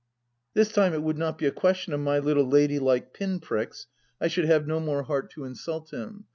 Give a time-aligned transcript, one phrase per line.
[0.55, 3.85] This time it would not be a ques tion of my little ladylike pin pricks—
[4.19, 6.25] ^I should have no more heart to insult him.